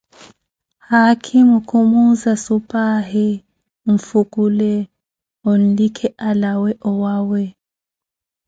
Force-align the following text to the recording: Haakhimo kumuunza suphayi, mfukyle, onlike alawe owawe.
Haakhimo 0.89 1.55
kumuunza 1.69 2.31
suphayi, 2.45 3.27
mfukyle, 3.91 4.73
onlike 5.51 6.07
alawe 6.29 6.71
owawe. 6.89 7.43